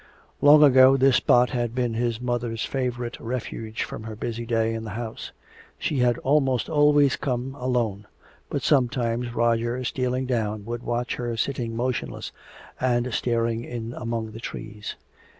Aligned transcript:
Long 0.41 0.63
ago 0.63 0.97
this 0.97 1.17
spot 1.17 1.51
had 1.51 1.75
been 1.75 1.93
his 1.93 2.19
mother's 2.19 2.65
favorite 2.65 3.19
refuge 3.19 3.83
from 3.83 4.05
her 4.05 4.15
busy 4.15 4.47
day 4.47 4.73
in 4.73 4.83
the 4.83 4.89
house. 4.97 5.31
She 5.77 5.97
had 5.99 6.17
almost 6.17 6.67
always 6.67 7.15
come 7.15 7.53
alone, 7.53 8.07
but 8.49 8.63
sometimes 8.63 9.35
Roger 9.35 9.83
stealing 9.83 10.25
down 10.25 10.65
would 10.65 10.81
watch 10.81 11.17
her 11.17 11.37
sitting 11.37 11.75
motionless 11.75 12.31
and 12.79 13.13
staring 13.13 13.63
in 13.63 13.93
among 13.95 14.31
the 14.31 14.39
trees. 14.39 14.95